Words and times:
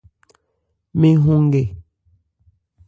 Mɛn 0.99 1.17
hɔn 1.23 1.39
nkɛ. 1.45 1.63